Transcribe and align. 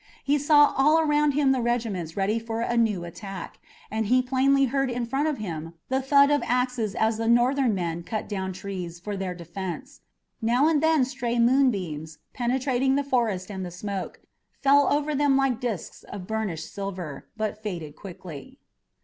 He 0.23 0.39
saw 0.39 0.73
all 0.75 0.97
around 0.99 1.33
him 1.33 1.51
the 1.51 1.61
regiments 1.61 2.17
ready 2.17 2.39
for 2.39 2.61
a 2.61 2.75
new 2.75 3.03
attack, 3.03 3.59
and 3.91 4.07
he 4.07 4.23
plainly 4.23 4.65
heard 4.65 4.89
in 4.89 5.05
front 5.05 5.27
of 5.27 5.37
him 5.37 5.75
the 5.89 6.01
thud 6.01 6.31
of 6.31 6.41
axes 6.43 6.95
as 6.95 7.17
the 7.17 7.27
Northern 7.27 7.75
men 7.75 8.01
cut 8.01 8.27
down 8.27 8.51
trees 8.51 8.99
for 8.99 9.15
their 9.15 9.35
defense. 9.35 10.01
Now 10.41 10.67
and 10.67 10.81
then 10.81 11.05
stray 11.05 11.37
moonbeams, 11.37 12.17
penetrating 12.33 12.95
the 12.95 13.03
forest 13.03 13.51
and 13.51 13.63
the 13.63 13.69
smoke, 13.69 14.21
fell 14.59 14.91
over 14.91 15.13
them 15.13 15.37
like 15.37 15.59
discs 15.61 16.01
of 16.05 16.25
burnished 16.25 16.73
silver, 16.73 17.27
but 17.37 17.61
faded 17.61 17.95
quickly. 17.95 18.57